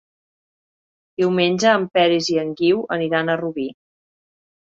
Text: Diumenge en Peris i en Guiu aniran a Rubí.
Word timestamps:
Diumenge 1.21 1.73
en 1.81 1.85
Peris 1.97 2.29
i 2.35 2.39
en 2.45 2.49
Guiu 2.61 2.81
aniran 2.97 3.29
a 3.29 3.35
Rubí. 3.43 3.67